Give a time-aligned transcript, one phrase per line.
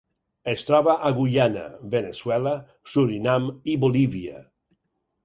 [0.51, 1.65] Es troba a Guyana,
[1.95, 2.53] Veneçuela,
[2.95, 4.41] Surinam i Bolívia.